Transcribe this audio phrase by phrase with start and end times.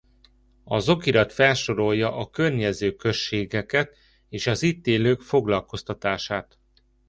[0.63, 3.97] Az okirat felsorolja a környező községeket
[4.29, 6.59] és az itt élők foglalkoztatását.